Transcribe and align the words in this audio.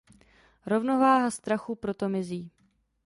Rovnováha 0.65 1.31
strachu 1.31 1.75
proto 1.75 2.09
mizí. 2.09 2.51